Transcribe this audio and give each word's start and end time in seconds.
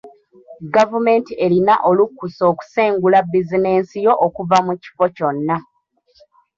Gavumenti 0.75 1.31
erina 1.45 1.75
olukusa 1.89 2.41
okusengula 2.51 3.17
bizinensi 3.31 3.95
yo 4.05 4.13
okuva 4.25 4.57
mu 4.65 4.73
kifo 4.81 5.05
kyonna. 5.15 5.55